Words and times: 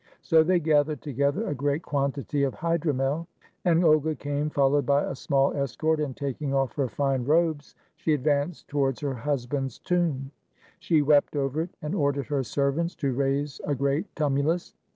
So 0.23 0.41
they 0.41 0.59
gathered 0.59 1.03
together 1.03 1.45
a 1.47 1.53
great 1.53 1.83
quantity 1.83 2.41
of 2.41 2.55
hydromel, 2.55 3.27
and 3.63 3.85
Olga 3.85 4.15
came, 4.15 4.49
followed 4.49 4.83
by 4.83 5.03
a 5.03 5.13
small 5.13 5.53
escort, 5.55 5.99
and 5.99 6.17
taking 6.17 6.55
off 6.55 6.73
her 6.73 6.87
fine 6.87 7.23
robes, 7.23 7.75
she 7.97 8.15
advanced 8.15 8.67
towards 8.67 8.99
her 9.01 9.13
husband's 9.13 9.77
tomb; 9.77 10.31
she 10.79 11.03
wept 11.03 11.35
over 11.35 11.61
it, 11.61 11.77
and 11.83 11.93
ordered 11.93 12.25
her 12.25 12.41
servants 12.41 12.95
to 12.95 13.13
raise 13.13 13.61
a 13.63 13.75
great 13.75 14.07
tumulus. 14.15 14.73